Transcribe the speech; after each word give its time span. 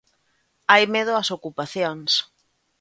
Hai 0.71 0.83
medo 0.95 1.11
ás 1.21 1.29
ocupacións. 1.37 2.11